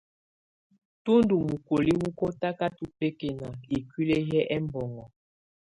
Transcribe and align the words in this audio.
Tú 1.03 1.13
ndù 1.21 1.35
mukoliǝ 1.49 1.93
wù 2.01 2.09
natakatɔ̀ 2.27 2.91
bɛkɛna 2.97 3.47
ikuili 3.75 4.17
yɛ 4.29 4.41
ɛmbɔŋɔ. 4.55 5.03